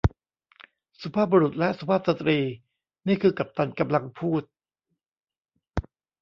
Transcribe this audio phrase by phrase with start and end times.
[1.01, 2.39] สุภาพบุรุษและสุภาพสตรี
[3.07, 4.43] นี่คือกัปตันกำลังพูด